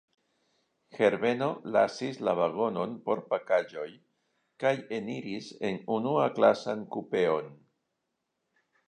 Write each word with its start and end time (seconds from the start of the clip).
Herbeno 0.99 1.49
lasis 1.75 2.15
la 2.27 2.31
vagonon 2.39 2.95
por 3.09 3.21
pakaĵoj, 3.33 3.85
kaj 4.65 4.73
eniris 4.99 5.51
en 5.71 5.79
unuaklasan 5.97 6.83
kupeon. 6.97 7.53